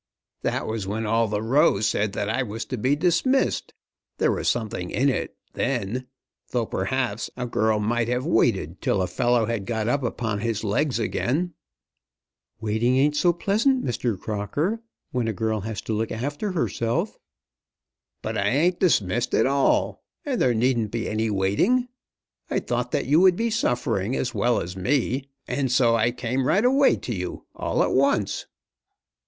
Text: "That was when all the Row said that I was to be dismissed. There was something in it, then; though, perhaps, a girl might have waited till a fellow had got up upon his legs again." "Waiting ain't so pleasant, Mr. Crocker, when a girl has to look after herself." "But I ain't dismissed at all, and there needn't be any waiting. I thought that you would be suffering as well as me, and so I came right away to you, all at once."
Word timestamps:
"That 0.41 0.65
was 0.65 0.87
when 0.87 1.05
all 1.05 1.27
the 1.27 1.43
Row 1.43 1.79
said 1.79 2.13
that 2.13 2.27
I 2.27 2.41
was 2.41 2.65
to 2.65 2.77
be 2.79 2.95
dismissed. 2.95 3.71
There 4.17 4.31
was 4.31 4.49
something 4.49 4.89
in 4.89 5.09
it, 5.09 5.37
then; 5.53 6.07
though, 6.49 6.65
perhaps, 6.65 7.29
a 7.37 7.45
girl 7.45 7.77
might 7.79 8.07
have 8.07 8.25
waited 8.25 8.81
till 8.81 9.03
a 9.03 9.05
fellow 9.07 9.45
had 9.45 9.67
got 9.67 9.87
up 9.87 10.01
upon 10.01 10.39
his 10.39 10.63
legs 10.63 10.97
again." 10.97 11.53
"Waiting 12.59 12.97
ain't 12.97 13.15
so 13.15 13.31
pleasant, 13.31 13.85
Mr. 13.85 14.19
Crocker, 14.19 14.81
when 15.11 15.27
a 15.27 15.33
girl 15.33 15.59
has 15.61 15.81
to 15.81 15.93
look 15.93 16.11
after 16.11 16.53
herself." 16.53 17.19
"But 18.23 18.39
I 18.39 18.45
ain't 18.47 18.79
dismissed 18.79 19.35
at 19.35 19.45
all, 19.45 20.03
and 20.25 20.41
there 20.41 20.55
needn't 20.55 20.89
be 20.89 21.07
any 21.07 21.29
waiting. 21.29 21.89
I 22.49 22.57
thought 22.59 22.89
that 22.93 23.05
you 23.05 23.19
would 23.19 23.35
be 23.35 23.51
suffering 23.51 24.15
as 24.15 24.33
well 24.33 24.59
as 24.61 24.75
me, 24.75 25.29
and 25.47 25.71
so 25.71 25.95
I 25.95 26.09
came 26.09 26.47
right 26.47 26.65
away 26.65 26.95
to 26.95 27.13
you, 27.13 27.45
all 27.55 27.83
at 27.83 27.91
once." 27.93 28.47